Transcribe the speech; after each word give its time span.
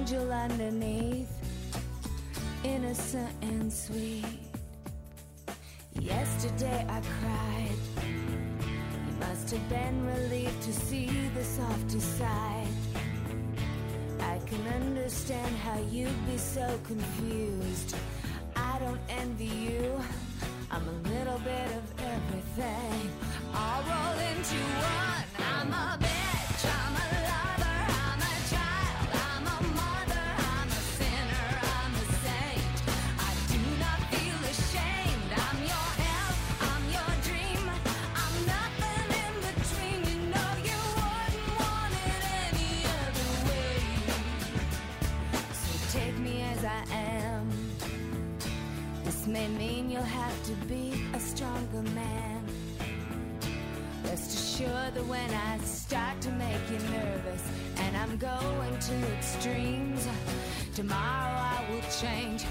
Angel 0.00 0.32
underneath, 0.32 1.28
innocent 2.64 3.30
and 3.42 3.70
sweet. 3.70 4.24
Yesterday 6.00 6.86
I 6.88 7.02
cried. 7.18 7.78
You 8.06 9.14
must 9.20 9.50
have 9.50 9.68
been 9.68 10.06
relieved 10.06 10.62
to 10.62 10.72
see 10.72 11.10
the 11.34 11.44
softer 11.44 12.00
side. 12.00 12.66
I 14.20 14.38
can 14.46 14.66
understand 14.82 15.54
how 15.56 15.78
you'd 15.90 16.26
be 16.26 16.38
so 16.38 16.80
confused. 16.84 17.94
I 18.56 18.78
don't 18.78 19.00
envy 19.10 19.44
you. 19.44 19.59
May 49.40 49.48
mean 49.48 49.90
you'll 49.90 50.02
have 50.02 50.42
to 50.44 50.52
be 50.66 50.92
a 51.14 51.20
stronger 51.20 51.82
man. 51.94 52.44
Rest 54.04 54.34
assured 54.38 54.94
that 54.94 55.06
when 55.06 55.30
I 55.30 55.56
start 55.58 56.20
to 56.22 56.30
make 56.32 56.64
you 56.70 56.78
nervous 56.90 57.42
and 57.76 57.96
I'm 57.96 58.18
going 58.18 58.78
to 58.78 58.94
extremes, 59.16 60.06
tomorrow 60.74 61.36
I 61.56 61.64
will 61.70 61.80
change 62.02 62.44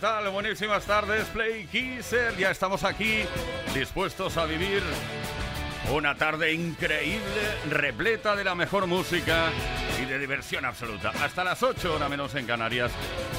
tal? 0.00 0.30
Buenísimas 0.30 0.84
tardes, 0.86 1.26
Play 1.26 1.66
Kisser. 1.66 2.34
Ya 2.38 2.50
estamos 2.50 2.84
aquí 2.84 3.18
dispuestos 3.74 4.36
a 4.38 4.46
vivir 4.46 4.82
una 5.92 6.14
tarde 6.14 6.54
increíble, 6.54 7.20
repleta 7.68 8.34
de 8.34 8.44
la 8.44 8.54
mejor 8.54 8.86
música 8.86 9.50
y 10.00 10.06
de 10.06 10.18
diversión 10.18 10.64
absoluta. 10.64 11.10
Hasta 11.22 11.44
las 11.44 11.62
8 11.62 11.94
hora 11.94 12.08
menos 12.08 12.34
en 12.34 12.46
Canarias. 12.46 12.90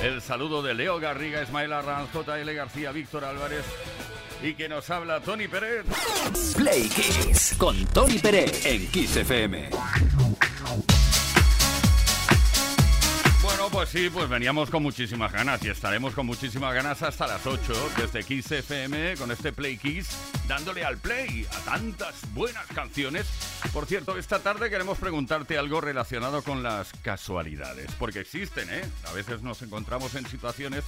El 0.04 0.22
saludo 0.22 0.62
de 0.62 0.76
Leo 0.76 1.00
Garriga, 1.00 1.42
Ismael 1.42 1.74
Arranz, 1.74 2.10
JL 2.14 2.54
García, 2.54 2.92
Víctor 2.92 3.26
Álvarez 3.26 3.66
y 4.44 4.54
que 4.54 4.70
nos 4.70 4.88
habla 4.90 5.20
Tony 5.20 5.48
Pérez. 5.48 5.86
Play 6.56 6.90
Kiss 6.90 7.56
con 7.58 7.86
Tony 7.88 8.20
Pérez 8.20 8.66
en 8.66 8.88
Kiss 8.92 9.16
FM. 9.16 9.70
Pues 13.82 13.90
sí, 13.90 14.12
pues 14.14 14.30
veníamos 14.30 14.70
con 14.70 14.84
muchísimas 14.84 15.32
ganas 15.32 15.66
y 15.66 15.70
estaremos 15.70 16.14
con 16.14 16.28
muchísimas 16.28 16.72
ganas 16.72 17.02
hasta 17.02 17.26
las 17.26 17.48
8 17.48 17.74
desde 17.98 18.24
Kiss 18.24 18.52
FM 18.52 19.18
con 19.18 19.32
este 19.32 19.52
Play 19.52 19.76
Kiss, 19.78 20.10
dándole 20.48 20.86
al 20.86 20.98
play 20.98 21.48
a 21.52 21.72
tantas 21.72 22.32
buenas 22.32 22.68
canciones. 22.76 23.26
Por 23.74 23.88
cierto, 23.88 24.20
esta 24.20 24.38
tarde 24.38 24.70
queremos 24.70 25.00
preguntarte 25.00 25.58
algo 25.58 25.82
relacionado 25.82 26.44
con 26.44 26.62
las 26.62 26.92
casualidades, 27.02 27.88
porque 27.98 28.20
existen, 28.20 28.70
¿eh? 28.70 28.84
A 29.10 29.14
veces 29.14 29.42
nos 29.42 29.64
encontramos 29.64 30.14
en 30.14 30.28
situaciones 30.28 30.84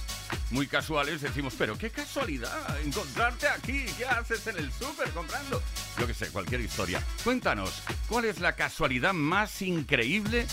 muy 0.52 0.68
casuales, 0.68 1.20
decimos, 1.20 1.54
pero 1.58 1.76
qué 1.76 1.90
casualidad 1.90 2.78
encontrarte 2.84 3.48
aquí, 3.48 3.86
¿qué 3.98 4.06
haces 4.06 4.46
en 4.46 4.58
el 4.58 4.70
súper 4.70 5.10
comprando? 5.10 5.60
Yo 5.98 6.06
qué 6.06 6.14
sé, 6.14 6.28
cualquier 6.28 6.60
historia. 6.60 7.02
Cuéntanos, 7.24 7.82
¿cuál 8.08 8.26
es 8.26 8.38
la 8.38 8.54
casualidad 8.54 9.14
más 9.14 9.62
increíble 9.62 10.46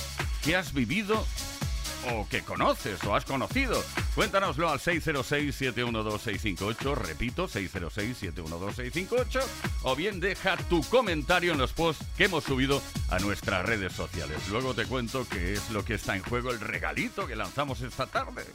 que 0.43 0.55
has 0.55 0.73
vivido 0.73 1.23
o 2.09 2.27
que 2.27 2.41
conoces 2.41 3.03
o 3.03 3.15
has 3.15 3.25
conocido. 3.25 3.83
Cuéntanoslo 4.15 4.69
al 4.69 4.79
606-712-658, 4.79 6.95
repito, 6.95 7.47
606-712-658, 7.47 9.43
o 9.83 9.95
bien 9.95 10.19
deja 10.19 10.57
tu 10.57 10.81
comentario 10.83 11.53
en 11.53 11.57
los 11.57 11.73
posts 11.73 12.05
que 12.17 12.25
hemos 12.25 12.43
subido 12.43 12.81
a 13.09 13.17
nuestras 13.19 13.65
redes 13.65 13.93
sociales. 13.93 14.47
Luego 14.49 14.73
te 14.73 14.85
cuento 14.85 15.25
qué 15.29 15.53
es 15.53 15.69
lo 15.69 15.85
que 15.85 15.93
está 15.95 16.15
en 16.15 16.23
juego, 16.23 16.51
el 16.51 16.59
regalito 16.59 17.27
que 17.27 17.35
lanzamos 17.35 17.81
esta 17.81 18.07
tarde. 18.07 18.45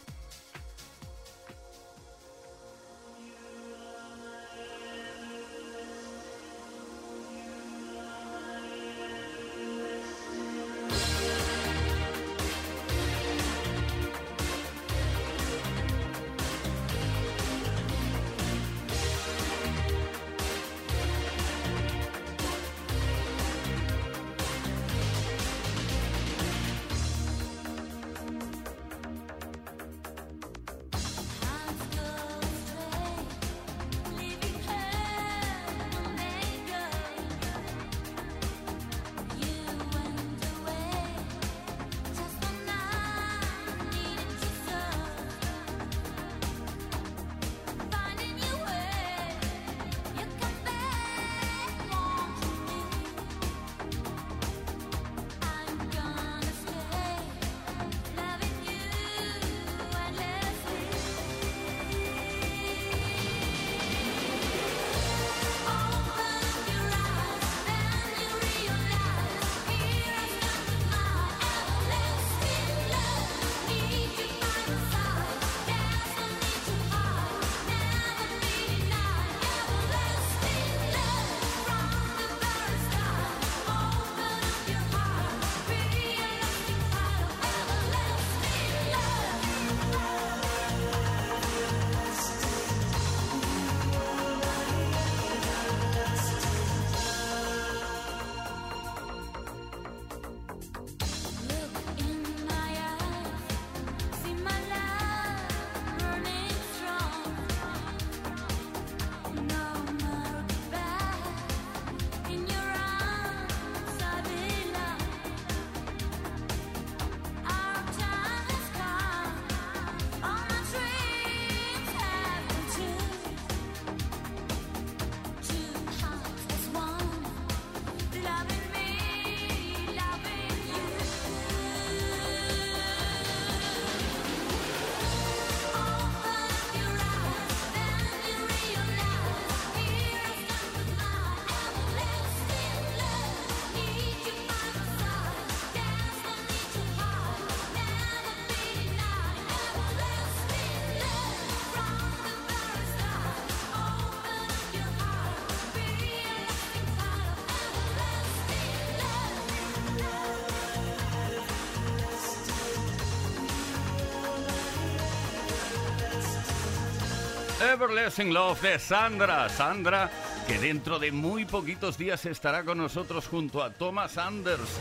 Everlasting 167.76 168.32
Love 168.32 168.62
de 168.62 168.78
Sandra. 168.78 169.50
Sandra, 169.50 170.10
que 170.48 170.58
dentro 170.58 170.98
de 170.98 171.12
muy 171.12 171.44
poquitos 171.44 171.98
días 171.98 172.24
estará 172.24 172.64
con 172.64 172.78
nosotros 172.78 173.28
junto 173.28 173.62
a 173.62 173.70
Thomas 173.70 174.16
Anders. 174.16 174.80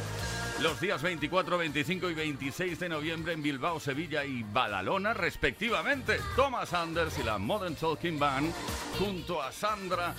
Los 0.62 0.80
días 0.80 1.02
24, 1.02 1.58
25 1.58 2.10
y 2.10 2.14
26 2.14 2.80
de 2.80 2.88
noviembre 2.88 3.34
en 3.34 3.44
Bilbao, 3.44 3.82
Sevilla 3.82 4.24
y 4.24 4.44
Badalona, 4.44 5.14
respectivamente. 5.14 6.22
Thomas 6.38 6.72
Anders 6.72 7.20
y 7.20 7.24
la 7.24 7.38
Modern 7.38 7.76
Talking 7.76 8.18
Band 8.18 8.54
junto 8.98 9.42
a 9.42 9.52
Sandra 9.52 10.16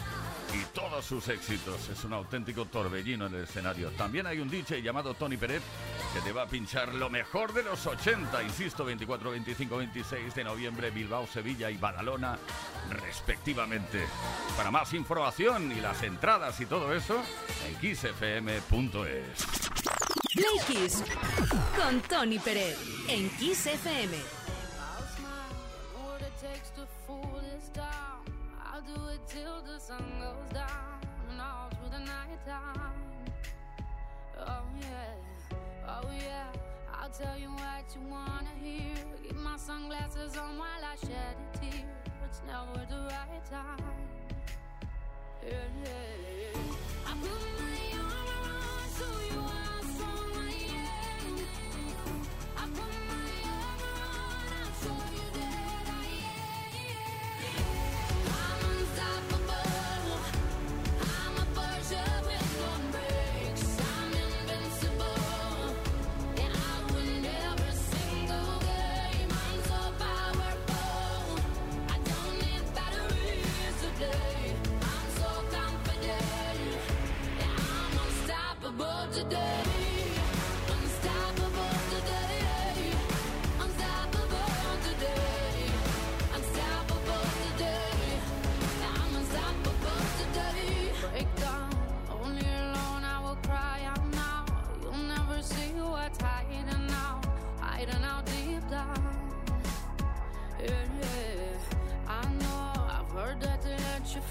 y 0.55 0.63
todos 0.75 1.03
sus 1.03 1.29
éxitos. 1.29 1.89
Es 1.89 2.05
un 2.05 2.13
auténtico 2.13 2.67
torbellino 2.67 3.27
en 3.27 3.37
el 3.37 3.45
escenario. 3.45 3.91
También 3.93 4.27
hay 4.27 4.39
un 4.39 4.51
DJ 4.51 4.83
llamado 4.83 5.15
Tony 5.15 5.39
Peret 5.39 5.63
que 6.17 6.23
te 6.23 6.33
va 6.33 6.43
a 6.43 6.47
pinchar 6.47 6.95
lo 6.95 7.11
mejor 7.11 7.53
de 7.53 7.63
los 7.63 7.87
80. 7.87 8.43
Insisto, 8.43 8.87
24, 8.87 9.33
25, 9.33 9.77
26 9.77 10.35
de 10.35 10.45
noviembre, 10.45 10.91
Bilbao, 10.91 11.27
Sevilla 11.27 11.71
y 11.71 11.77
Badalona, 11.77 12.39
respectivamente. 12.89 14.07
Para 14.57 14.71
más 14.71 14.95
información 14.95 15.73
y 15.73 15.75
las 15.81 16.03
entradas 16.03 16.59
y 16.61 16.65
todo 16.65 16.95
eso, 16.95 17.23
en 17.69 17.77
kissfm.es. 17.81 19.47
Play 20.33 20.59
Kiss 20.67 21.03
con 21.77 22.01
Tony 22.01 22.39
Pérez 22.39 22.79
en 23.09 23.29
Kiss 23.37 23.67
FM. 23.67 24.17
Oh 34.39 34.63
yeah, 34.79 35.36
oh 35.89 36.11
yeah. 36.19 36.47
I'll 36.93 37.11
tell 37.11 37.39
you 37.39 37.49
what 37.49 37.85
you 37.95 38.01
wanna 38.11 38.55
hear. 38.63 38.95
Keep 39.23 39.37
my 39.37 39.57
sunglasses 39.57 40.37
on 40.37 40.59
while 40.59 40.83
I 40.83 40.97
shed 41.07 41.37
a 41.37 41.59
tear. 41.59 41.85
It's 42.25 42.43
never 42.47 42.85
the 42.89 43.01
right 43.09 43.45
time. 43.51 43.79
Yeah, 45.47 45.53
yeah. 45.85 46.61
I 47.07 47.13
put 47.21 47.31
my 47.61 47.99
armor 47.99 48.41
on 48.55 48.89
so 48.99 49.07
you 49.31 49.41
are 49.41 49.66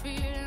feeling 0.06 0.45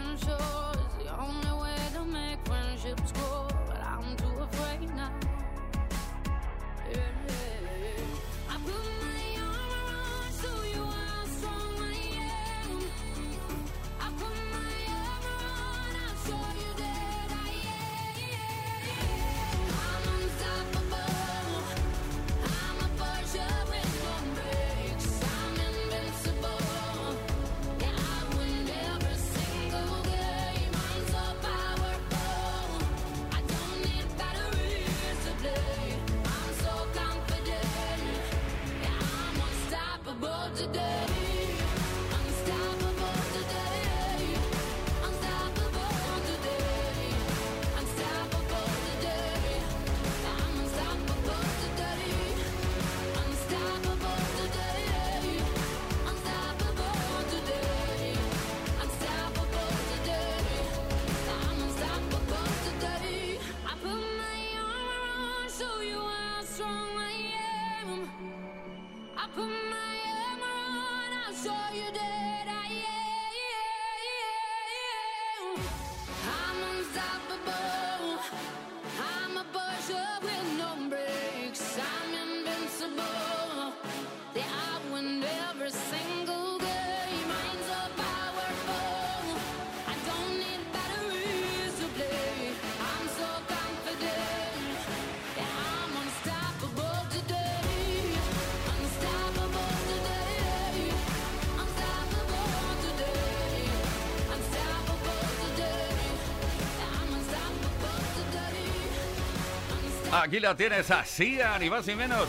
Aquí 110.21 110.39
la 110.41 110.55
tienes 110.55 110.91
así, 110.91 111.39
ni 111.59 111.69
más 111.69 111.87
ni 111.87 111.95
menos. 111.95 112.27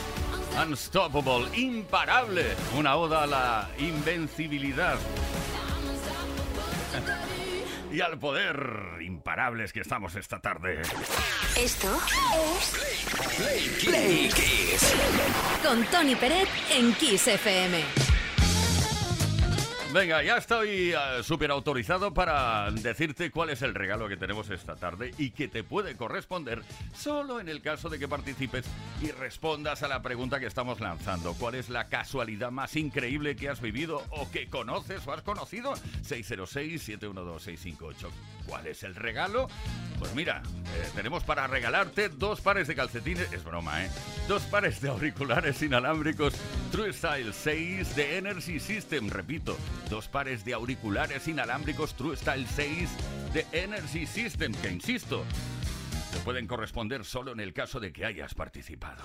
Unstoppable, 0.64 1.48
imparable. 1.58 2.44
Una 2.76 2.94
oda 2.96 3.24
a 3.24 3.26
la 3.26 3.70
invencibilidad 3.78 4.96
y 7.92 8.00
al 8.00 8.18
poder 8.18 9.00
imparables 9.00 9.72
que 9.72 9.80
estamos 9.80 10.14
esta 10.14 10.38
tarde. 10.40 10.82
Esto 11.56 12.00
es 12.52 13.84
Play 13.84 14.28
Kiss. 14.28 14.94
con 15.62 15.84
Tony 15.86 16.14
Pérez 16.14 16.48
en 16.70 16.92
Kiss 16.94 17.26
FM. 17.26 18.09
Venga, 19.92 20.22
ya 20.22 20.36
estoy 20.36 20.92
eh, 20.92 20.96
súper 21.24 21.50
autorizado 21.50 22.14
para 22.14 22.70
decirte 22.70 23.32
cuál 23.32 23.50
es 23.50 23.60
el 23.62 23.74
regalo 23.74 24.08
que 24.08 24.16
tenemos 24.16 24.48
esta 24.48 24.76
tarde 24.76 25.12
y 25.18 25.32
que 25.32 25.48
te 25.48 25.64
puede 25.64 25.96
corresponder 25.96 26.62
solo 26.94 27.40
en 27.40 27.48
el 27.48 27.60
caso 27.60 27.88
de 27.88 27.98
que 27.98 28.06
participes 28.06 28.66
y 29.02 29.10
respondas 29.10 29.82
a 29.82 29.88
la 29.88 30.00
pregunta 30.00 30.38
que 30.38 30.46
estamos 30.46 30.78
lanzando. 30.78 31.34
¿Cuál 31.34 31.56
es 31.56 31.70
la 31.70 31.88
casualidad 31.88 32.52
más 32.52 32.76
increíble 32.76 33.34
que 33.34 33.48
has 33.48 33.60
vivido 33.60 34.04
o 34.10 34.30
que 34.30 34.48
conoces 34.48 35.04
o 35.08 35.12
has 35.12 35.22
conocido? 35.22 35.74
606-712-658. 36.08 37.94
¿Cuál 38.46 38.68
es 38.68 38.84
el 38.84 38.94
regalo? 38.94 39.48
Pues 39.98 40.14
mira, 40.14 40.42
eh, 40.76 40.88
tenemos 40.94 41.24
para 41.24 41.48
regalarte 41.48 42.08
dos 42.10 42.40
pares 42.40 42.68
de 42.68 42.76
calcetines, 42.76 43.32
es 43.32 43.42
broma, 43.42 43.84
¿eh? 43.84 43.90
Dos 44.28 44.42
pares 44.42 44.80
de 44.80 44.88
auriculares 44.88 45.60
inalámbricos 45.62 46.34
True 46.70 46.92
Style 46.92 47.32
6 47.32 47.96
de 47.96 48.18
Energy 48.18 48.60
System, 48.60 49.10
repito, 49.10 49.56
dos 49.90 50.08
pares 50.08 50.44
de 50.44 50.54
auriculares 50.54 51.26
inalámbricos 51.28 51.94
True 51.94 52.16
Style 52.16 52.46
6 52.46 52.90
de 53.34 53.46
Energy 53.52 54.06
System, 54.06 54.52
que 54.54 54.70
insisto, 54.70 55.24
te 56.12 56.20
pueden 56.20 56.46
corresponder 56.46 57.04
solo 57.04 57.32
en 57.32 57.40
el 57.40 57.52
caso 57.52 57.80
de 57.80 57.92
que 57.92 58.06
hayas 58.06 58.32
participado. 58.34 59.04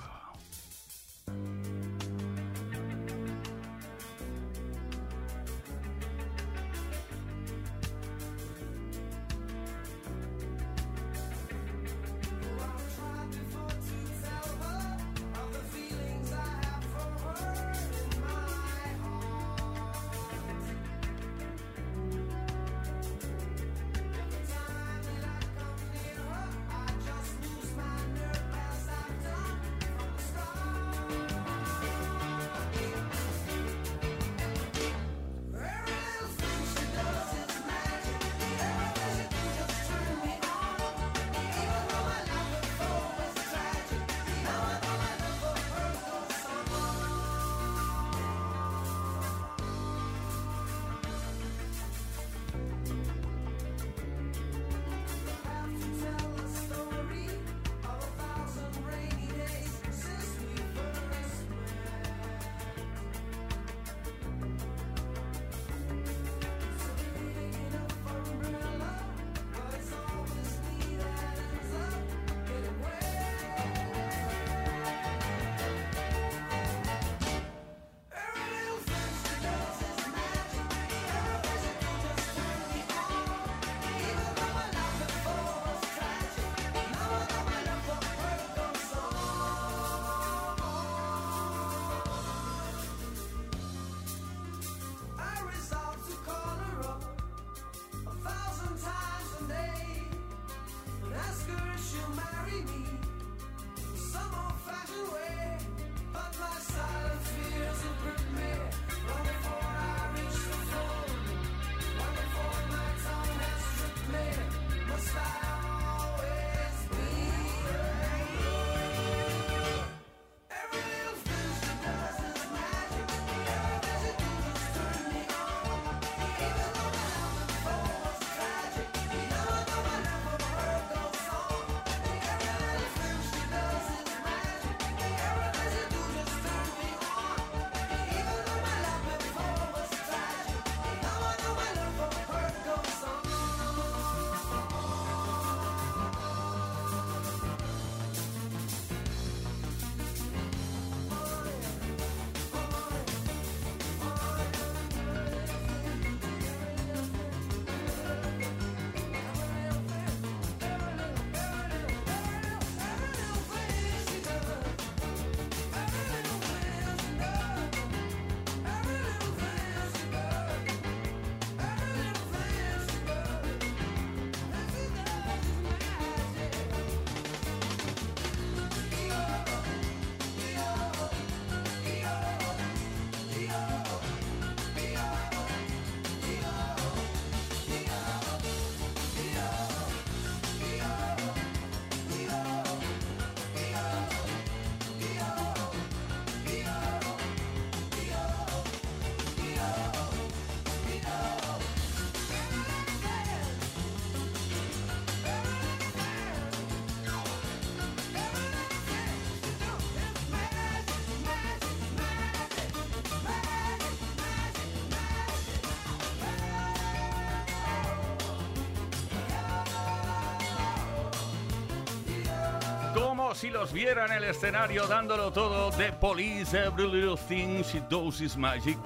como 223.26 223.34
si 223.34 223.50
los 223.50 223.74
viera 223.74 224.06
en 224.06 224.12
el 224.12 224.24
escenario 224.26 224.86
dándolo 224.86 225.34
todo 225.34 225.72
de 225.72 225.92
Police, 225.94 226.56
Every 226.56 226.88
Little 226.88 227.18
Thing, 227.28 227.64
She 227.64 227.82
Does 227.90 228.22
Is 228.22 228.38
Magic. 228.38 228.78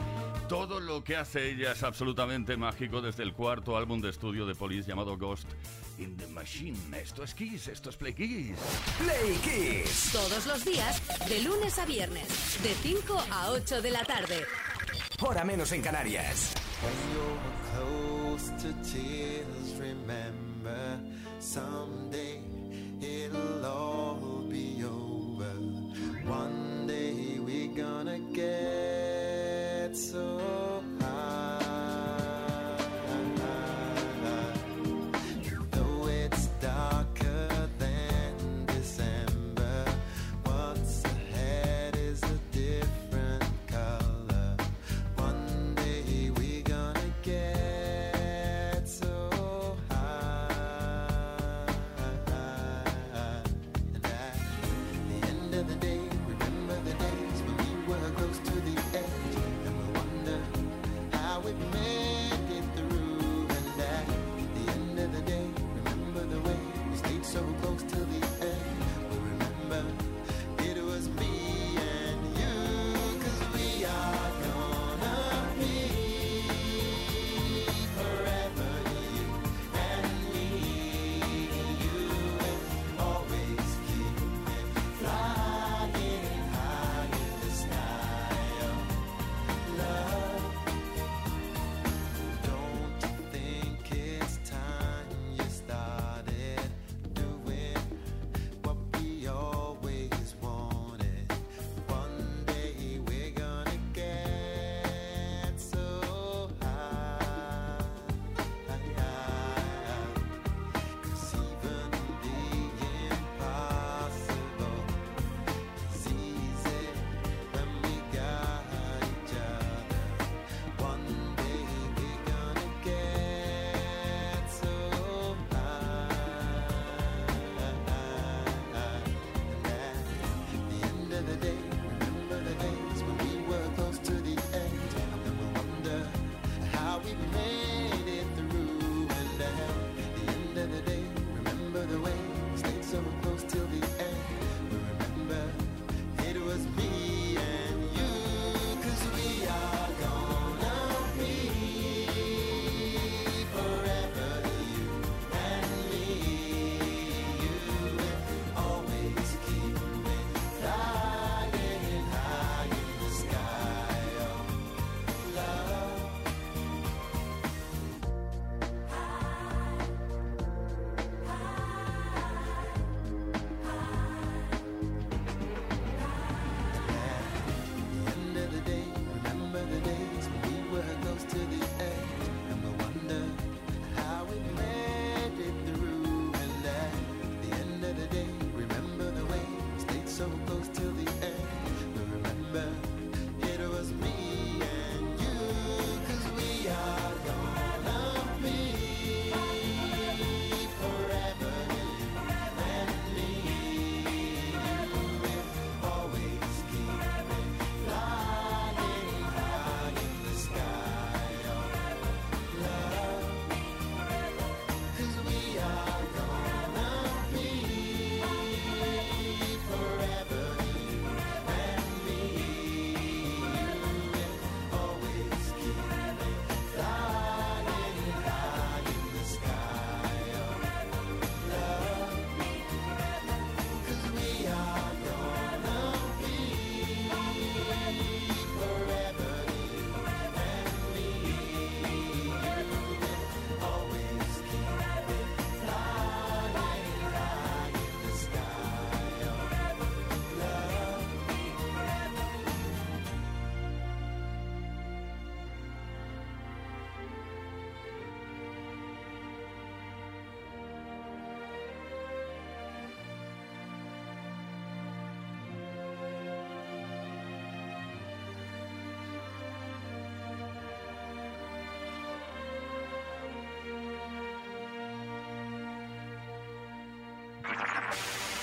Todo 0.48 0.80
lo 0.80 1.04
que 1.04 1.18
hace 1.18 1.52
ella 1.52 1.74
es 1.74 1.84
absolutamente 1.84 2.56
mágico 2.56 3.02
desde 3.02 3.24
el 3.24 3.34
cuarto 3.34 3.76
álbum 3.76 4.00
de 4.00 4.12
estudio 4.12 4.46
de 4.46 4.56
Police 4.56 4.88
llamado 4.88 5.18
Ghost 5.18 5.46
in 5.98 6.16
the 6.16 6.26
Machine. 6.28 6.78
Esto 6.98 7.26
es 7.26 7.34
Kiss, 7.34 7.68
esto 7.68 7.90
es 7.90 7.98
Play 7.98 8.14
Kiss. 8.14 8.58
Play 8.98 9.36
Kiss. 9.44 10.12
Todos 10.14 10.46
los 10.46 10.64
días, 10.64 11.02
de 11.28 11.42
lunes 11.42 11.78
a 11.78 11.86
viernes, 11.86 12.64
de 12.64 12.70
5 12.76 13.22
a 13.32 13.50
8 13.52 13.82
de 13.82 13.92
la 13.92 14.06
tarde. 14.06 14.46
Hora 15.20 15.44
menos 15.44 15.70
en 15.74 15.82
Canarias. 15.82 16.54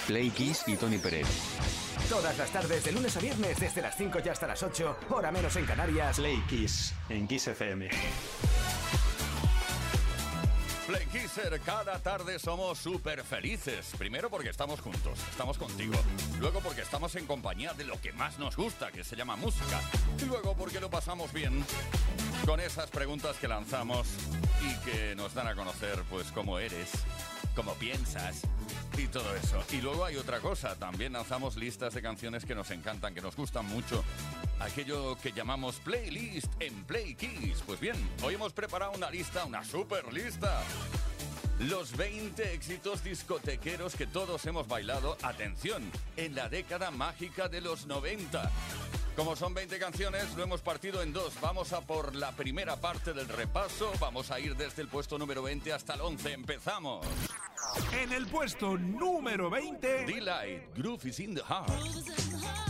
Play 0.07 0.31
Kiss 0.31 0.65
y 0.67 0.77
Tony 0.77 0.99
Pérez. 0.99 1.27
Todas 2.09 2.37
las 2.39 2.51
tardes, 2.51 2.85
de 2.85 2.93
lunes 2.93 3.17
a 3.17 3.21
viernes, 3.21 3.59
desde 3.59 3.83
las 3.83 3.97
5 3.97 4.19
y 4.25 4.29
hasta 4.29 4.47
las 4.47 4.63
8, 4.63 4.99
hora 5.11 5.33
menos 5.33 5.57
en 5.57 5.67
Canarias. 5.67 6.17
Play 6.17 6.41
Kiss, 6.49 6.95
en 7.09 7.27
Kiss 7.27 7.49
FM. 7.49 7.89
Play 10.87 11.05
Kisser, 11.07 11.53
eh, 11.53 11.61
cada 11.65 11.99
tarde 11.99 12.39
somos 12.39 12.79
súper 12.79 13.25
felices. 13.25 13.93
Primero 13.99 14.31
porque 14.31 14.51
estamos 14.51 14.81
juntos, 14.81 15.19
estamos 15.31 15.59
contigo. 15.59 15.95
Luego 16.39 16.61
porque 16.61 16.83
estamos 16.83 17.17
en 17.17 17.27
compañía 17.27 17.73
de 17.73 17.83
lo 17.83 18.01
que 18.01 18.13
más 18.13 18.39
nos 18.39 18.57
gusta, 18.57 18.93
que 18.93 19.03
se 19.03 19.17
llama 19.17 19.35
música. 19.35 19.81
Y 20.23 20.27
luego 20.27 20.55
porque 20.55 20.79
lo 20.79 20.89
pasamos 20.89 21.33
bien 21.33 21.65
con 22.45 22.61
esas 22.61 22.89
preguntas 22.91 23.37
que 23.39 23.49
lanzamos 23.49 24.07
y 24.63 24.77
que 24.89 25.17
nos 25.17 25.35
dan 25.35 25.49
a 25.49 25.57
conocer 25.57 26.05
pues 26.09 26.31
cómo 26.31 26.61
eres, 26.61 26.93
cómo 27.57 27.75
piensas, 27.75 28.43
y 28.99 29.07
todo 29.09 29.35
eso. 29.37 29.63
Y 29.73 29.81
luego 29.81 30.05
hay 30.05 30.17
otra 30.17 30.41
cosa, 30.41 30.77
también 30.77 31.13
lanzamos 31.13 31.57
listas 31.57 31.95
de 31.95 32.03
canciones 32.03 32.45
que 32.45 32.55
nos 32.55 32.71
encantan, 32.71 33.15
que 33.15 33.21
nos 33.21 33.37
gustan 33.37 33.67
mucho. 33.67 34.05
Aquello 34.61 35.17
que 35.19 35.33
llamamos 35.33 35.77
playlist 35.77 36.51
en 36.61 36.85
Play 36.85 37.15
Kiss. 37.15 37.63
Pues 37.67 37.81
bien, 37.81 37.97
hoy 38.23 38.35
hemos 38.35 38.53
preparado 38.53 38.93
una 38.93 39.11
lista, 39.11 39.45
una 39.45 39.65
super 39.65 40.13
lista. 40.13 40.63
Los 41.59 41.97
20 41.97 42.53
éxitos 42.53 43.03
discotequeros 43.03 43.95
que 43.97 44.07
todos 44.07 44.45
hemos 44.47 44.69
bailado, 44.69 45.17
atención, 45.23 45.83
en 46.17 46.35
la 46.35 46.49
década 46.49 46.91
mágica 46.91 47.49
de 47.49 47.63
los 47.63 47.87
90. 47.87 48.51
Como 49.17 49.35
son 49.35 49.55
20 49.55 49.79
canciones, 49.79 50.37
lo 50.37 50.43
hemos 50.43 50.61
partido 50.61 51.03
en 51.03 51.15
dos. 51.15 51.33
Vamos 51.41 51.73
a 51.73 51.81
por 51.81 52.15
la 52.15 52.33
primera 52.33 52.77
parte 52.77 53.15
del 53.15 53.27
repaso. 53.27 53.91
Vamos 53.99 54.31
a 54.31 54.39
ir 54.39 54.55
desde 54.55 54.83
el 54.83 54.89
puesto 54.89 55.19
número 55.19 55.43
20 55.43 55.73
hasta 55.73 55.95
el 55.95 56.03
11. 56.03 56.33
Empezamos. 56.35 57.07
En 57.93 58.13
el 58.13 58.27
puesto 58.27 58.77
número 58.77 59.49
20, 59.49 60.05
Delight, 60.05 60.77
Groove 60.77 61.07
is 61.07 61.21
in 61.21 61.35
the 61.35 61.43
Heart. 61.43 62.66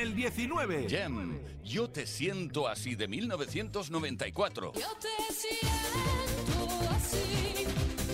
El 0.00 0.14
19, 0.14 0.88
Gem, 0.88 1.38
Yo 1.62 1.90
te 1.90 2.06
siento 2.06 2.66
así 2.66 2.94
de 2.94 3.06
1994. 3.06 4.72
Yo 4.74 4.80
te 4.98 5.34
siento 5.34 6.90
así, 6.90 7.66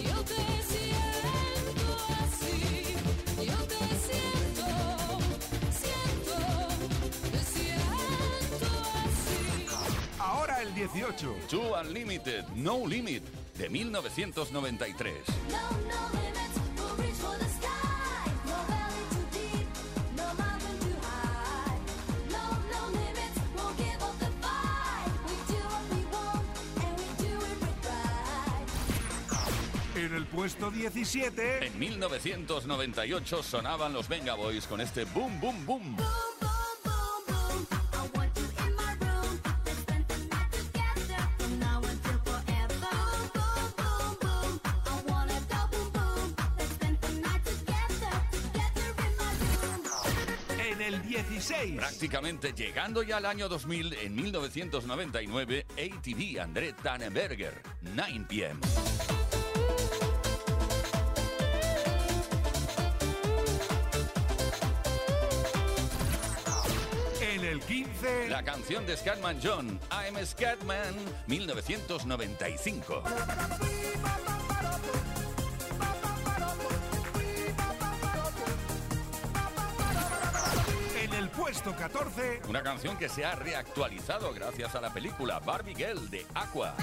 yo 0.03 0.25
te 0.25 0.35
siento 0.67 1.97
así, 2.21 2.97
yo 3.39 3.57
te 3.67 3.81
siento, 4.05 4.67
siento, 5.71 6.37
te 7.31 7.39
siento 7.39 8.67
así. 9.05 9.67
ahora 10.19 10.63
el 10.63 10.75
18, 10.75 11.37
To 11.49 11.81
Unlimited, 11.81 12.45
No 12.57 12.85
Limit 12.87 13.23
de 13.57 13.69
1993. 13.69 15.15
No, 15.51 15.71
no 15.89 16.46
en 30.07 30.15
el 30.15 30.27
puesto 30.27 30.71
17, 30.71 31.67
En 31.67 31.79
1998 31.79 33.43
sonaban 33.43 33.93
los 33.93 34.09
Venga 34.09 34.35
Boys 34.35 34.67
con 34.67 34.81
este 34.81 35.05
Boom 35.05 35.41
Boom 35.41 35.67
Boom. 35.67 35.97
En 50.59 50.83
el 50.83 51.03
16, 51.03 51.77
Prácticamente 51.77 52.53
llegando 52.53 53.03
ya 53.03 53.17
al 53.17 53.27
año 53.27 53.49
2000, 53.49 53.95
en 53.95 54.15
1999, 54.15 55.67
ATV 55.71 56.41
André 56.41 56.73
Tannenberger, 56.75 57.61
9 57.83 58.27
p.m. 58.29 58.61
15, 67.77 68.31
La 68.31 68.43
canción 68.43 68.87
de 68.87 68.97
Scatman 68.97 69.39
John, 69.43 69.79
I'm 69.91 70.17
Scatman, 70.25 70.95
1995. 71.27 73.03
en 81.03 81.13
el 81.13 81.29
puesto 81.29 81.77
14, 81.77 82.41
Una 82.49 82.63
canción 82.63 82.97
que 82.97 83.11
se 83.11 83.27
ha 83.27 83.35
reactualizado 83.35 84.33
gracias 84.33 84.75
a 84.75 84.81
la 84.81 84.91
película 84.91 85.39
Barbie 85.41 85.75
Girl 85.75 86.09
de 86.09 86.25
Aqua. 86.33 86.75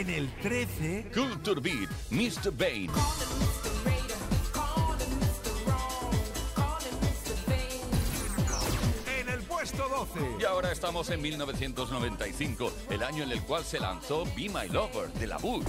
En 0.00 0.10
el 0.10 0.30
13, 0.42 1.10
Culture 1.14 1.58
Beat, 1.58 1.88
Mr. 2.10 2.52
Bane. 2.52 2.90
en 9.18 9.28
el 9.30 9.40
puesto 9.44 9.88
12, 9.88 10.20
Y 10.38 10.44
ahora 10.44 10.70
estamos 10.70 11.08
en 11.08 11.22
1995, 11.22 12.70
el 12.90 13.02
año 13.02 13.22
en 13.22 13.32
el 13.32 13.40
cual 13.44 13.64
se 13.64 13.80
lanzó 13.80 14.26
Be 14.36 14.50
My 14.50 14.68
Lover 14.70 15.10
de 15.14 15.26
la 15.28 15.38
Bush. 15.38 15.64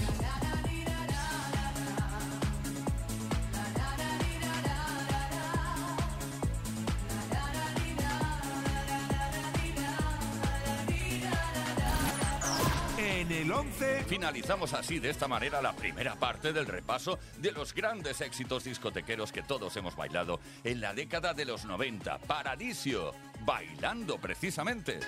Finalizamos 14.07 14.73
así 14.73 14.99
de 14.99 15.09
esta 15.09 15.27
manera 15.27 15.61
la 15.61 15.73
primera 15.73 16.15
parte 16.15 16.53
del 16.53 16.65
repaso 16.65 17.19
de 17.39 17.51
los 17.51 17.73
grandes 17.73 18.21
éxitos 18.21 18.63
discotequeros 18.63 19.33
que 19.33 19.43
todos 19.43 19.75
hemos 19.75 19.97
bailado 19.97 20.39
en 20.63 20.79
la 20.79 20.93
década 20.93 21.33
de 21.33 21.43
los 21.43 21.65
90. 21.65 22.17
Paradisio, 22.19 23.13
bailando 23.45 24.17
precisamente. 24.17 24.99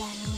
hablaron. 0.00 0.37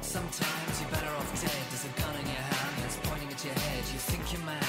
Sometimes 0.00 0.80
you're 0.80 0.90
better 0.90 1.06
off 1.16 1.40
dead. 1.40 1.50
There's 1.70 1.84
a 1.84 2.00
gun 2.00 2.14
in 2.16 2.26
your 2.26 2.34
hand 2.34 2.74
that's 2.82 2.96
pointing 3.04 3.28
at 3.30 3.44
your 3.44 3.54
head. 3.54 3.84
You 3.92 3.98
think 3.98 4.32
you 4.32 4.38
might. 4.44 4.59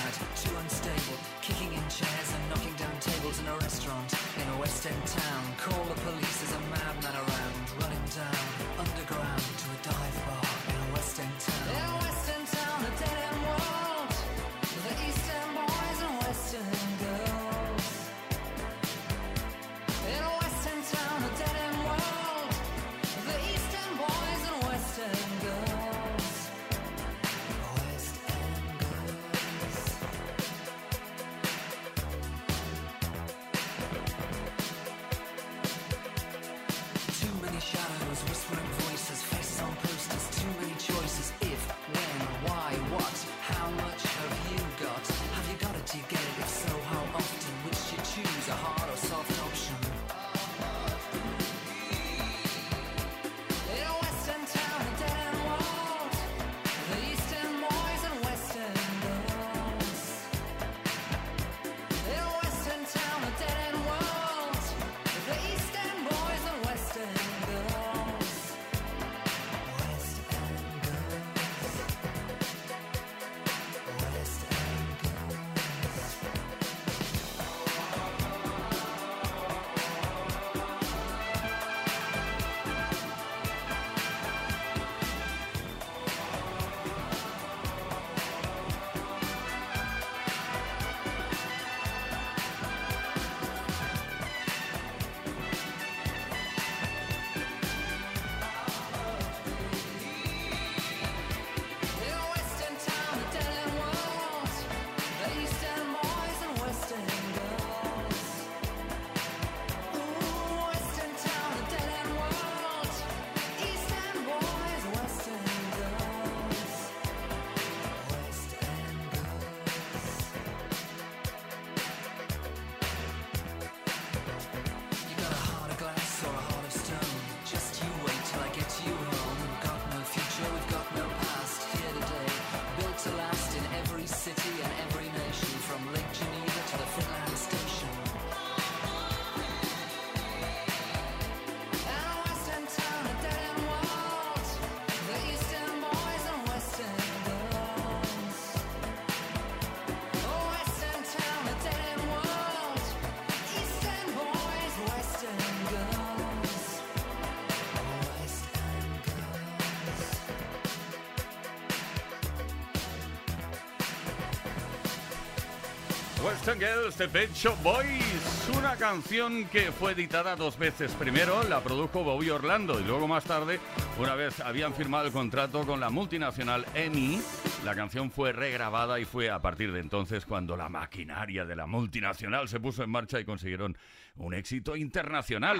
Western 166.23 166.59
Girls 166.59 166.97
de 166.97 167.07
Pet 167.07 167.33
Shop 167.33 167.57
Boys, 167.63 168.49
una 168.55 168.75
canción 168.75 169.45
que 169.45 169.71
fue 169.71 169.93
editada 169.93 170.35
dos 170.35 170.57
veces. 170.57 170.91
Primero 170.93 171.43
la 171.43 171.61
produjo 171.61 172.03
Bobby 172.03 172.29
Orlando 172.29 172.79
y 172.79 172.83
luego 172.83 173.07
más 173.07 173.23
tarde, 173.23 173.59
una 173.97 174.13
vez 174.13 174.39
habían 174.39 174.73
firmado 174.75 175.07
el 175.07 175.11
contrato 175.11 175.65
con 175.65 175.79
la 175.79 175.89
multinacional 175.89 176.65
EMI, 176.75 177.21
la 177.65 177.73
canción 177.75 178.11
fue 178.11 178.33
regrabada 178.33 178.99
y 178.99 179.05
fue 179.05 179.31
a 179.31 179.41
partir 179.41 179.71
de 179.71 179.79
entonces 179.79 180.25
cuando 180.25 180.55
la 180.55 180.69
maquinaria 180.69 181.43
de 181.43 181.55
la 181.55 181.65
multinacional 181.65 182.47
se 182.47 182.59
puso 182.59 182.83
en 182.83 182.91
marcha 182.91 183.19
y 183.19 183.25
consiguieron 183.25 183.75
un 184.17 184.33
éxito 184.35 184.75
internacional. 184.75 185.59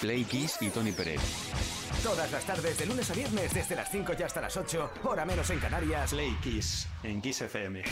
Play 0.00 0.24
Kiss 0.24 0.56
y 0.62 0.70
Tony 0.70 0.92
Pérez. 0.92 1.20
Todas 2.02 2.32
las 2.32 2.44
tardes, 2.44 2.78
de 2.78 2.86
lunes 2.86 3.10
a 3.10 3.14
viernes, 3.14 3.52
desde 3.52 3.76
las 3.76 3.90
5 3.90 4.12
y 4.18 4.22
hasta 4.22 4.40
las 4.40 4.56
8, 4.56 4.92
hora 5.04 5.24
menos 5.24 5.48
en 5.50 5.58
Canarias. 5.58 6.10
Play 6.10 6.34
Kiss 6.42 6.88
en 7.02 7.20
Kiss 7.20 7.42
FM. 7.42 7.82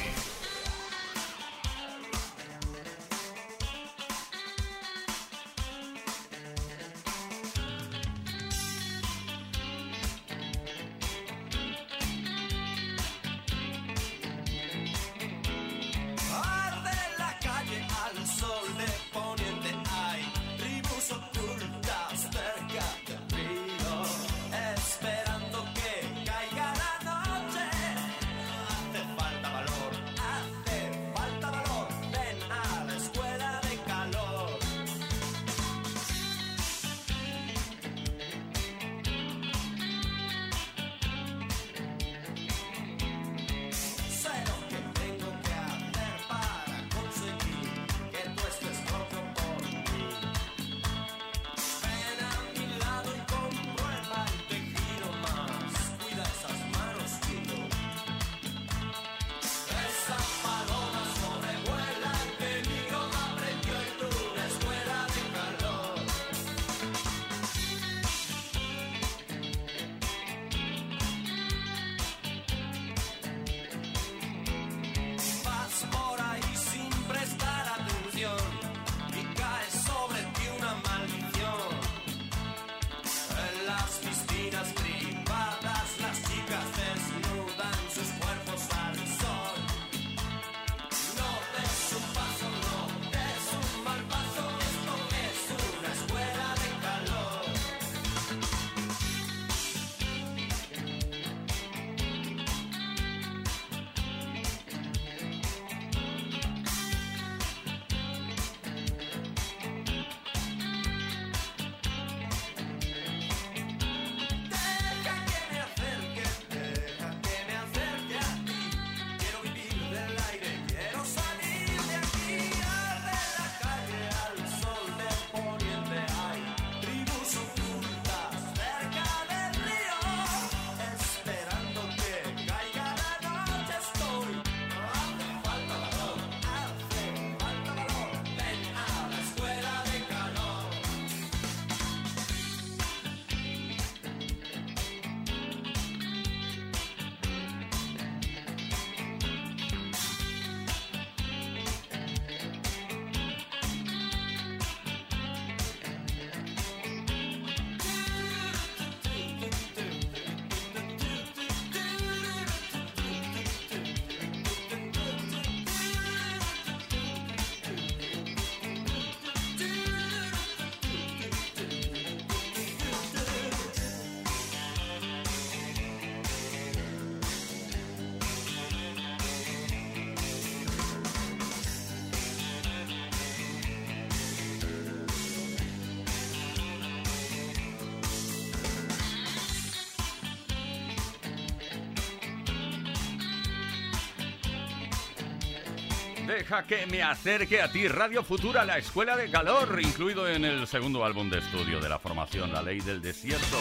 Deja 196.29 196.63
que 196.65 196.87
me 196.87 197.03
acerque 197.03 197.63
a 197.63 197.73
ti, 197.73 197.89
Radio 197.89 198.23
Futura, 198.23 198.63
la 198.63 198.77
Escuela 198.77 199.17
de 199.17 199.31
Calor, 199.31 199.81
incluido 199.81 200.29
en 200.29 200.45
el 200.45 200.67
segundo 200.67 201.03
álbum 201.03 201.31
de 201.31 201.39
estudio 201.39 201.81
de 201.81 201.89
la 201.89 201.99
formación, 201.99 202.53
La 202.53 202.61
Ley 202.61 202.81
del 202.81 203.01
Desierto, 203.01 203.57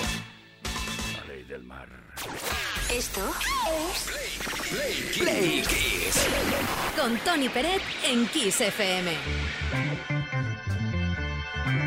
La 1.16 1.34
Ley 1.34 1.44
del 1.44 1.64
Mar. 1.64 1.88
Esto 2.92 3.22
es 3.72 4.12
Play, 4.70 5.12
Play 5.18 5.62
Kiss. 5.62 6.28
con 7.00 7.18
Tony 7.20 7.48
Peret 7.48 7.82
en 8.04 8.28
Kiss 8.28 8.60
FM. 8.60 10.17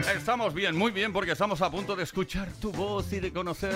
Estamos 0.08 0.54
bien, 0.54 0.76
muy 0.76 0.92
bien, 0.92 1.12
porque 1.12 1.32
estamos 1.32 1.60
a 1.62 1.70
punto 1.70 1.94
de 1.94 2.04
escuchar 2.04 2.48
tu 2.60 2.72
voz 2.72 3.12
y 3.12 3.20
de 3.20 3.32
conocer 3.32 3.74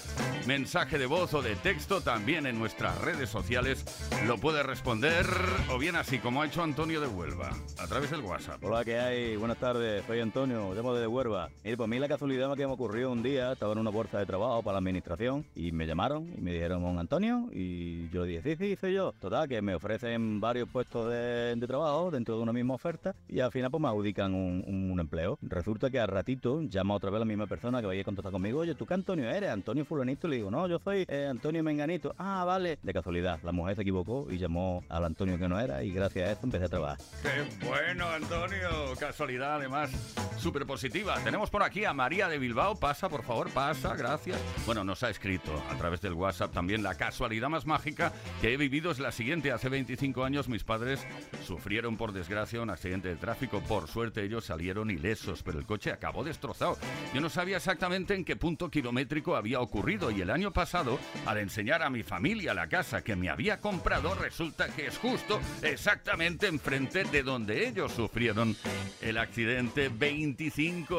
Mensaje 0.48 0.98
de 0.98 1.06
voz 1.06 1.34
o 1.34 1.42
de 1.42 1.56
texto 1.58 2.02
también 2.02 2.48
en 2.48 2.58
nuestras 2.58 2.98
redes 3.00 3.30
sociales. 3.30 3.86
Lo 4.26 4.38
puedes 4.38 4.66
responder 4.66 5.26
o 5.70 5.78
bien 5.78 5.96
así 5.96 6.20
como 6.20 6.42
ha 6.42 6.48
hecho 6.48 6.64
Antonio 6.64 7.02
de 7.02 7.08
Huelva, 7.08 7.52
a 7.78 7.88
través 7.88 8.12
del 8.12 8.22
WhatsApp. 8.22 8.64
Hola, 8.64 8.84
¿qué 8.84 9.00
hay? 9.00 9.36
Buenas 9.36 9.58
tardes, 9.58 10.04
soy 10.06 10.20
Antonio, 10.20 10.71
llamo 10.76 10.94
desde 10.94 11.08
Huelva. 11.08 11.50
Mire, 11.64 11.78
pues 11.78 11.86
a 11.86 11.90
mí 11.90 12.00
la 12.00 12.08
casualidad 12.08 12.56
que 12.56 12.68
me 12.68 12.74
ocurrió 12.74 13.12
un 13.12 13.24
día, 13.24 13.54
estaba 13.54 13.74
en 13.74 13.80
una 13.80 13.90
bolsa 13.90 14.20
de 14.20 14.26
trabajo 14.26 14.62
para 14.64 14.74
la 14.74 14.80
administración 14.80 15.46
y 15.56 15.72
me 15.72 15.86
llamaron 15.88 16.32
y 16.38 16.42
me 16.42 16.54
dijeron, 16.54 16.98
Antonio, 16.98 17.50
y 17.52 18.10
yo 18.10 18.24
dije, 18.24 18.42
sí, 18.44 18.56
sí, 18.56 18.76
soy 18.76 18.94
yo. 18.94 19.14
Total, 19.20 19.48
que 19.48 19.62
me 19.62 19.76
ofrecen 19.76 20.40
varios 20.40 20.70
puestos 20.70 21.10
de, 21.10 21.56
de 21.56 21.68
trabajo 21.68 22.12
dentro 22.12 22.36
de 22.38 22.44
una 22.44 22.54
misma 22.54 22.76
oferta 22.76 23.16
y 23.28 23.40
al 23.40 23.52
final 23.52 23.72
pues 23.72 23.82
me 23.82 23.88
adjudican 23.88 24.34
un, 24.34 24.64
un 24.92 25.00
empleo. 25.00 25.38
Resulta 25.42 25.90
que 25.90 26.00
al 26.00 26.08
ratito 26.08 26.62
llama 26.62 26.96
otra 26.96 27.10
vez 27.10 27.20
la 27.20 27.26
misma 27.26 27.48
persona 27.48 27.82
que 27.82 27.88
vaya 27.88 28.02
a 28.02 28.06
contactar 28.06 28.32
conmigo, 28.32 28.60
oye, 28.60 28.76
¿tú 28.76 28.86
qué 28.86 28.94
Antonio 28.94 29.30
eres? 29.30 29.50
Antonio 29.50 29.86
fulanito, 29.86 30.28
le 30.28 30.38
digo, 30.38 30.52
no, 30.52 30.68
yo 30.68 30.80
soy 30.80 31.06
eh, 31.08 31.28
Antonio 31.30 31.64
Menganito. 31.64 32.14
Ah, 32.18 32.44
vale. 32.46 32.80
De 32.82 32.94
casualidad, 32.94 33.40
la 33.44 33.52
mujer 33.52 33.76
se 33.76 33.82
equivocó 33.82 34.28
y 34.30 34.38
llamó 34.38 34.84
al 34.90 35.06
Antonio 35.06 35.38
que 35.38 35.48
no 35.48 35.60
era 35.60 35.84
y 35.84 35.92
gracias 35.92 36.30
a 36.30 36.32
eso 36.34 36.42
empecé 36.44 36.66
a 36.66 36.70
trabajar. 36.70 36.98
Qué 37.22 37.66
bueno, 37.66 38.08
Antonio. 38.08 38.70
Casualidad, 39.00 39.56
además, 39.56 39.92
súper 40.38 40.61
positiva. 40.66 41.16
Tenemos 41.24 41.50
por 41.50 41.64
aquí 41.64 41.86
a 41.86 41.94
María 41.94 42.28
de 42.28 42.38
Bilbao. 42.38 42.76
Pasa, 42.76 43.10
por 43.10 43.24
favor, 43.24 43.50
pasa, 43.52 43.96
gracias. 43.96 44.40
Bueno, 44.66 44.84
nos 44.84 45.04
ha 45.04 45.10
escrito 45.10 45.52
a 45.70 45.78
través 45.78 46.02
del 46.02 46.14
WhatsApp 46.14 46.54
también. 46.54 46.84
La 46.84 46.96
casualidad 46.96 47.50
más 47.50 47.66
mágica 47.66 48.14
que 48.42 48.54
he 48.54 48.58
vivido 48.58 48.92
es 48.92 49.00
la 49.00 49.12
siguiente. 49.12 49.52
Hace 49.52 49.70
25 49.70 50.24
años 50.24 50.48
mis 50.48 50.64
padres 50.64 51.06
sufrieron, 51.46 51.98
por 51.98 52.12
desgracia, 52.12 52.62
un 52.62 52.70
accidente 52.70 53.10
de 53.10 53.16
tráfico. 53.16 53.62
Por 53.62 53.88
suerte, 53.88 54.24
ellos 54.24 54.46
salieron 54.46 54.92
ilesos, 54.92 55.44
pero 55.44 55.60
el 55.60 55.66
coche 55.66 55.92
acabó 55.92 56.24
destrozado. 56.24 56.78
Yo 57.14 57.22
no 57.22 57.30
sabía 57.30 57.58
exactamente 57.58 58.14
en 58.14 58.26
qué 58.26 58.36
punto 58.36 58.70
kilométrico 58.70 59.36
había 59.36 59.60
ocurrido 59.60 60.12
y 60.12 60.22
el 60.22 60.30
año 60.30 60.52
pasado, 60.52 61.00
al 61.26 61.38
enseñar 61.38 61.82
a 61.84 61.90
mi 61.90 62.04
familia 62.04 62.54
la 62.54 62.68
casa 62.68 63.04
que 63.04 63.16
me 63.16 63.30
había 63.30 63.60
comprado, 63.60 64.16
resulta 64.16 64.68
que 64.68 64.88
es 64.88 64.98
justo 64.98 65.40
exactamente 65.62 66.48
enfrente 66.48 67.04
de 67.06 67.24
donde 67.24 67.68
ellos 67.68 67.92
sufrieron 67.92 68.56
el 69.02 69.18
accidente 69.18 69.90
25 69.90 70.51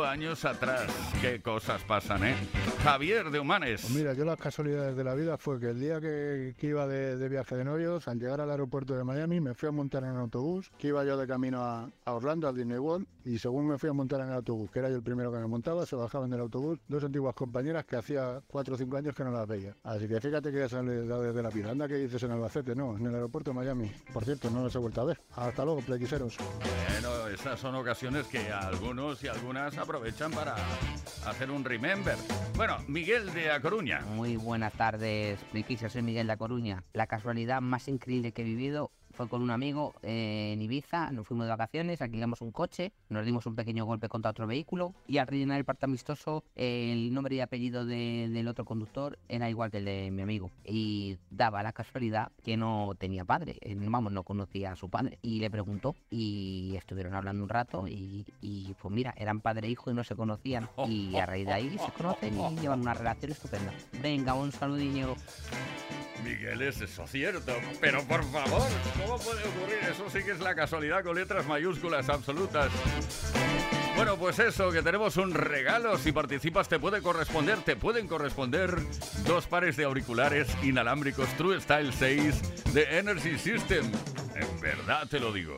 años 0.07 0.47
atrás. 0.47 0.91
Qué 1.21 1.43
cosas 1.43 1.83
pasan, 1.83 2.25
¿eh? 2.25 2.35
Javier 2.83 3.31
de 3.31 3.39
Humanes. 3.39 3.83
Pues 3.83 3.95
mira, 3.95 4.15
yo 4.15 4.25
las 4.25 4.39
casualidades 4.39 4.97
de 4.97 5.05
la 5.05 5.15
vida 5.15 5.37
fue 5.37 5.61
que 5.61 5.71
el 5.71 5.79
día 5.79 6.01
que, 6.01 6.55
iba 6.63 6.87
de, 6.87 7.19
de 7.19 7.29
viaje 7.29 7.57
de 7.57 7.65
novios, 7.65 8.09
al 8.09 8.19
llegar 8.19 8.41
al 8.41 8.51
aeropuerto 8.51 8.95
de 8.95 9.05
Miami, 9.05 9.41
me 9.41 9.53
fui 9.55 9.69
a 9.69 9.73
montar 9.73 10.05
en 10.05 10.13
un 10.13 10.21
autobús, 10.21 10.71
que 10.79 10.89
iba 10.89 11.05
yo 11.05 11.19
de 11.19 11.27
camino 11.27 11.63
a, 11.63 11.91
a 12.05 12.13
Orlando, 12.15 12.49
al 12.49 12.57
Disney 12.57 12.79
World, 12.79 13.07
y 13.25 13.39
según 13.39 13.67
me 13.67 13.79
fui 13.79 13.89
a 13.89 13.93
montar 13.93 14.21
en 14.21 14.29
el 14.29 14.35
autobús, 14.35 14.71
que 14.71 14.79
era 14.79 14.89
yo 14.89 14.97
el 14.97 15.03
primero 15.03 15.33
que 15.33 15.39
me 15.39 15.47
montaba, 15.47 15.87
se 15.87 15.97
bajaban 15.97 16.31
del 16.31 16.41
autobús 16.41 16.81
dos 16.89 17.05
antiguas 17.05 17.35
compañeras 17.35 17.85
que 17.85 17.97
hacía 17.97 18.43
cuatro 18.47 18.75
o 18.75 18.79
cinco 18.79 18.97
años 18.97 19.15
que 19.15 19.25
no 19.25 19.31
las 19.31 19.47
veía. 19.47 19.77
Así 19.83 20.09
que 20.09 20.21
fíjate 20.21 20.53
que 20.53 20.59
ya 20.59 20.69
sale 20.69 20.93
de 20.93 21.43
la 21.43 21.51
vida. 21.51 21.71
Anda 21.71 21.89
que 21.89 21.95
dices 21.95 22.23
en 22.23 22.33
Albacete, 22.33 22.75
no, 22.75 22.97
en 22.97 23.07
el 23.07 23.15
aeropuerto 23.15 23.51
de 23.51 23.57
Miami. 23.57 23.93
Por 24.13 24.25
cierto, 24.25 24.51
no 24.51 24.63
los 24.63 24.75
he 24.75 24.79
vuelto 24.79 25.01
a 25.01 25.05
ver. 25.05 25.21
Hasta 25.35 25.65
luego, 25.65 25.81
plequiseros. 25.81 26.37
Bueno, 26.89 27.29
esas 27.29 27.59
son 27.59 27.75
ocasiones 27.75 28.27
que 28.27 28.51
algunos 28.51 29.23
y 29.25 29.29
algunas 29.29 29.77
aprovechan 29.79 30.33
para 30.33 30.55
hacer 31.27 31.51
un 31.51 31.65
remember. 31.65 32.17
Bueno, 32.57 32.77
Miguel 32.89 33.33
de 33.33 33.51
A 33.51 33.61
Coruña. 33.61 34.01
Muy 34.01 34.37
buenas 34.37 34.73
tardes, 34.75 35.41
Friquisa, 35.51 35.89
soy 35.89 36.03
Miguel 36.03 36.27
de 36.27 36.35
A 36.35 36.37
Coruña. 36.37 36.85
La 36.93 37.07
casualidad 37.07 37.61
más 37.61 37.89
increíble 37.89 38.33
que 38.33 38.43
he 38.43 38.45
vivido 38.45 38.91
fue 39.13 39.29
con 39.29 39.43
un 39.43 39.51
amigo 39.51 39.95
eh, 40.03 40.53
en 40.55 40.63
Ibiza, 40.63 41.11
nos 41.13 41.27
fuimos 41.27 41.47
de 41.47 41.51
vacaciones, 41.51 42.01
alquilamos 42.03 42.41
un 42.41 42.51
coche, 42.53 42.93
nos 43.09 43.25
dimos 43.25 43.47
un 43.47 43.55
pequeño 43.55 43.85
golpe 43.85 44.09
contra 44.09 44.31
otro 44.31 44.47
vehículo 44.47 44.95
y 45.07 45.19
al 45.19 45.27
rellenar 45.27 45.59
el 45.59 45.65
parte 45.65 45.85
amistoso 45.87 46.45
el 46.55 47.13
nombre 47.13 47.35
y 47.37 47.41
apellido 47.41 47.85
de- 47.85 48.29
del 48.33 48.49
otro 48.49 48.65
conductor 48.65 49.19
era 49.29 49.49
igual 49.51 49.71
que 49.71 49.79
el 49.79 49.85
de 49.85 50.11
mi 50.11 50.23
amigo 50.23 50.51
y 50.65 51.19
daba 51.31 51.63
la 51.63 51.73
casualidad 51.73 52.33
que 52.43 52.57
no 52.57 52.93
tenía 52.99 53.25
padre, 53.25 53.57
eh, 53.61 53.77
vamos, 53.79 54.13
no 54.13 54.23
conocía 54.23 54.73
a 54.73 54.77
su 54.77 54.89
padre 54.89 55.19
y 55.23 55.39
le 55.41 55.51
preguntó 55.51 55.95
y 56.11 56.75
estuvieron 56.77 57.15
hablando 57.15 57.43
un 57.43 57.49
rato 57.49 57.87
y, 57.89 58.25
y, 58.41 58.75
pues 58.81 58.93
mira, 58.95 59.15
eran 59.17 59.41
padre 59.41 59.69
e 59.69 59.71
hijo 59.71 59.91
y 59.91 59.95
no 59.95 60.05
se 60.05 60.17
conocían 60.17 60.69
y 60.89 61.17
a 61.17 61.27
raíz 61.27 61.47
de 61.47 61.53
ahí 61.53 61.79
se 61.79 61.93
conocen 61.93 62.39
y 62.39 62.57
llevan 62.61 62.81
una 62.81 62.95
relación 62.95 63.33
estupenda. 63.33 63.73
Venga, 64.01 64.35
un 64.35 64.53
saludillo. 64.53 65.15
Miguel, 66.25 66.63
es 66.63 66.81
eso 66.81 67.07
cierto. 67.07 67.53
Pero 67.81 68.03
por 68.05 68.23
favor, 68.25 68.63
¿cómo 69.05 69.19
puede 69.19 69.43
ocurrir? 69.45 69.79
Eso 69.91 70.09
sí 70.11 70.23
que 70.25 70.33
es 70.33 70.41
la 70.41 70.55
casualidad 70.55 71.03
con 71.05 71.15
letras 71.15 71.47
mayúsculas 71.47 72.09
absolutas. 72.09 72.71
Bueno, 73.97 74.17
pues 74.17 74.39
eso, 74.39 74.71
que 74.71 74.83
tenemos 74.83 75.17
un 75.17 75.35
regalo. 75.35 75.99
Si 75.99 76.13
participas 76.13 76.69
te 76.69 76.79
puede 76.79 77.03
corresponder, 77.03 77.59
te 77.59 77.77
pueden 77.77 78.09
corresponder 78.09 78.77
dos 79.27 79.47
pares 79.47 79.77
de 79.77 79.85
auriculares 79.85 80.49
inalámbricos 80.63 81.29
True 81.37 81.61
Style 81.61 81.93
6 81.93 82.73
de 82.75 82.99
Energy 82.99 83.39
System. 83.39 83.85
En 84.35 84.61
verdad 84.61 85.07
te 85.09 85.21
lo 85.21 85.33
digo. 85.33 85.57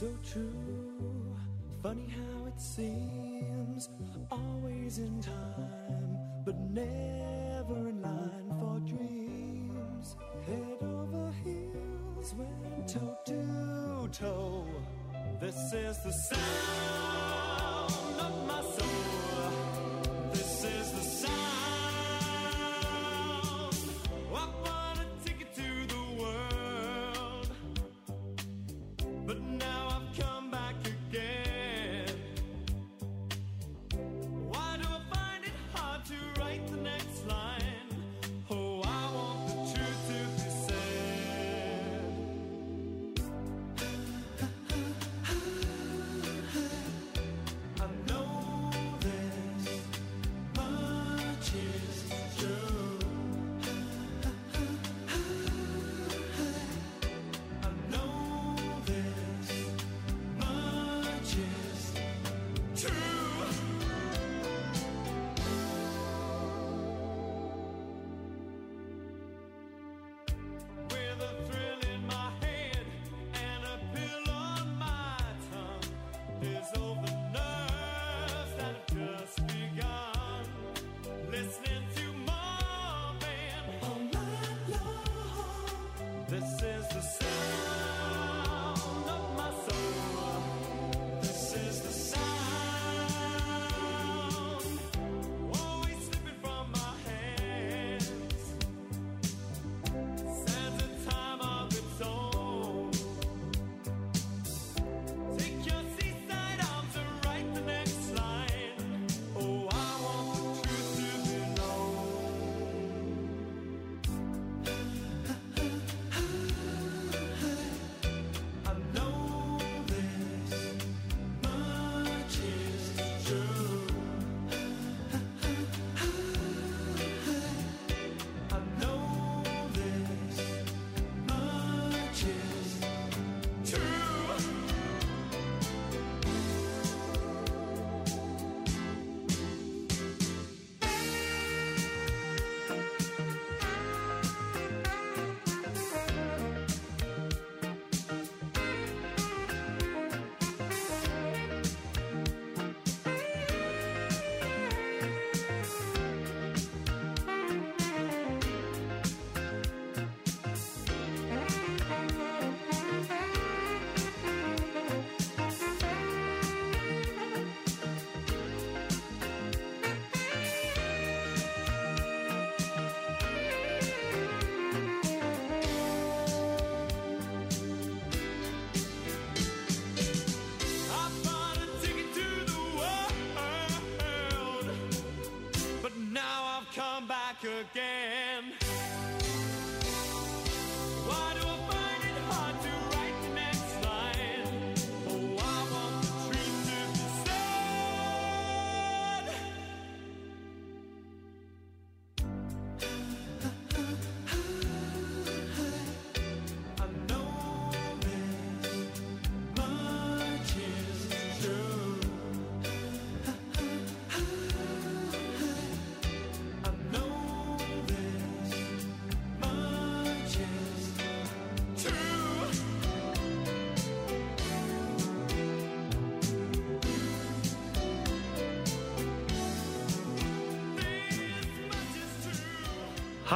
So 0.00 0.08
true, 0.24 1.36
funny 1.82 2.08
how 2.08 2.46
it 2.46 2.58
seems, 2.58 3.90
always 4.30 4.96
in 4.96 5.20
time, 5.20 6.16
but 6.42 6.58
never 6.58 7.90
in 7.90 8.00
line 8.00 8.50
for 8.58 8.80
dreams. 8.80 10.16
Head 10.46 10.78
over 10.80 11.30
heels, 11.44 12.34
went 12.34 12.88
toe 12.88 13.18
to 13.26 14.08
toe. 14.10 14.66
This 15.38 15.70
is 15.74 16.02
the 16.02 16.12
sound 16.12 16.99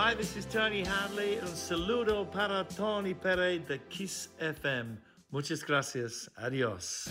Hi, 0.05 0.12
this 0.12 0.36
is 0.36 0.44
Tony 0.44 0.84
Hadley. 0.84 1.38
Un 1.38 1.57
saludo 1.57 2.30
para 2.30 2.62
Tony 2.64 3.14
Pérez 3.14 3.66
de 3.66 3.78
Kiss 3.88 4.28
FM. 4.38 4.98
Muchas 5.32 5.62
gracias. 5.64 6.28
Adiós. 6.36 7.11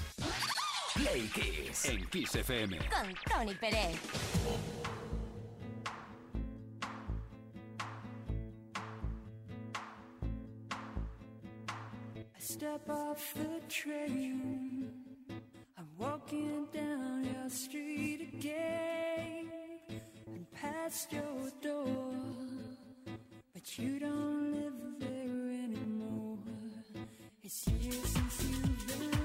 Play 0.93 1.27
Kiss 1.33 1.85
en 1.85 2.05
Kiss 2.11 2.35
FM. 2.35 2.77
Con 2.91 3.15
Tony 3.27 3.55
Pérez. 3.55 3.97
I 12.13 12.39
step 12.39 12.87
off 12.87 13.33
the 13.33 13.59
train. 13.67 14.91
I'm 15.79 15.87
walking 15.97 16.67
down 16.71 17.23
your 17.23 17.49
street 17.49 18.29
again 18.37 19.49
and 20.27 20.45
past 20.51 21.11
your 21.11 21.49
door. 21.59 22.42
But 23.63 23.79
you 23.79 23.97
don't 23.97 24.51
live 24.51 24.73
there 24.99 25.07
anymore. 25.63 26.37
It's 27.41 27.65
years 27.69 28.03
since 28.03 28.43
you've 28.43 28.87
been 28.87 29.22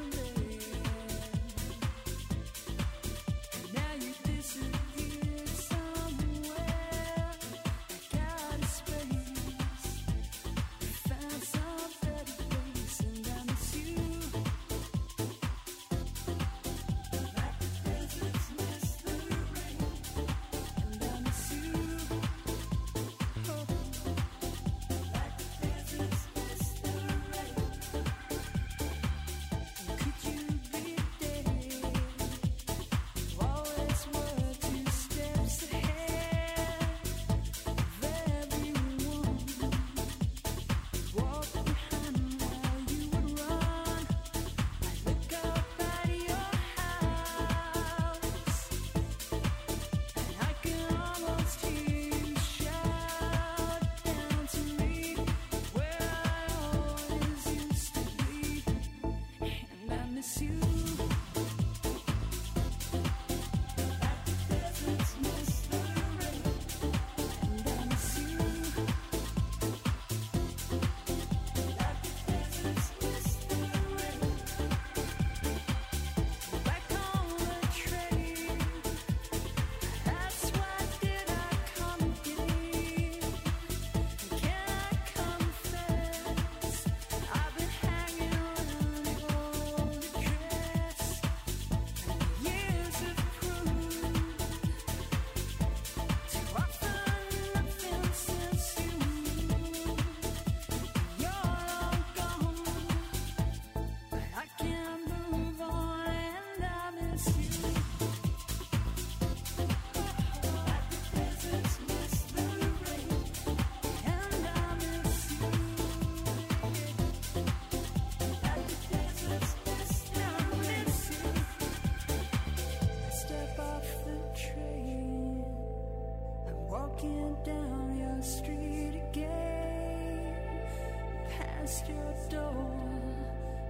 your 131.88 132.14
door. 132.30 132.70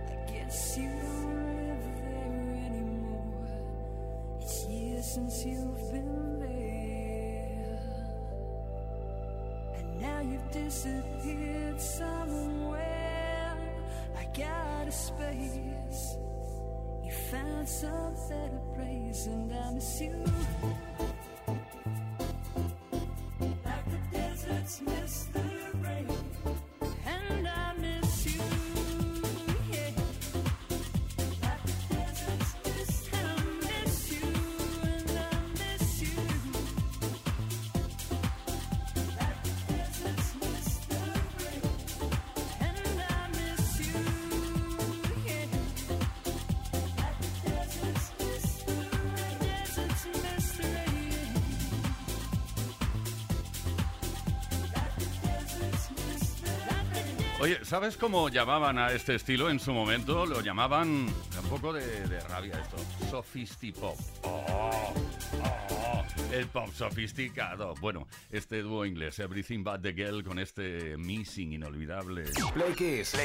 I 0.09 0.31
guess 0.31 0.79
you 0.79 0.89
don't 0.89 1.57
live 1.57 1.87
there 1.97 2.43
anymore. 2.67 3.59
It's 4.41 4.65
years 4.67 5.07
since 5.15 5.45
you've 5.45 5.93
been 5.93 6.39
there, 6.39 7.81
and 9.77 10.01
now 10.01 10.21
you've 10.21 10.51
disappeared 10.51 11.81
somewhere. 11.81 13.57
I 14.17 14.25
got 14.37 14.87
a 14.87 14.93
space. 14.93 16.17
You 17.05 17.13
found 17.31 17.69
some 17.69 18.15
better 18.29 18.61
place, 18.77 19.27
and 19.27 19.53
I 19.53 19.73
miss 19.73 20.01
you. 20.01 20.25
¿Sabes 57.63 57.97
cómo 57.97 58.29
llamaban 58.29 58.79
a 58.79 58.93
este 58.93 59.15
estilo 59.15 59.51
en 59.51 59.61
su 59.61 59.73
momento? 59.73 60.27
Lo 60.27 60.41
llamaban, 60.41 60.89
un 60.89 61.49
poco 61.49 61.73
de, 61.73 62.21
rabia 62.29 62.61
esto, 62.61 62.77
sofistipop. 63.11 63.99
Oh, 64.23 64.95
oh, 65.43 66.05
el 66.33 66.47
pop 66.47 66.69
sofisticado. 66.73 67.75
Bueno, 67.81 68.07
este 68.31 68.63
dúo 68.63 68.85
inglés, 68.85 69.19
Everything 69.19 69.63
But 69.63 69.83
The 69.83 69.93
Girl, 69.93 70.25
con 70.25 70.39
este 70.39 70.97
missing 70.97 71.53
inolvidable. 71.53 72.25
Play 72.55 72.75
Kiss. 72.75 73.17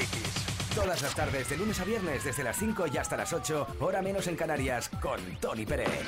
Todas 0.76 1.02
las 1.02 1.16
tardes, 1.16 1.50
de 1.50 1.58
lunes 1.58 1.80
a 1.80 1.84
viernes, 1.84 2.24
desde 2.24 2.44
las 2.44 2.58
5 2.58 2.86
y 2.94 2.98
hasta 2.98 3.16
las 3.16 3.32
8, 3.32 3.78
hora 3.80 4.02
menos 4.02 4.28
en 4.28 4.36
Canarias, 4.36 4.90
con 4.90 5.20
Tony 5.40 5.66
Pérez. 5.66 6.08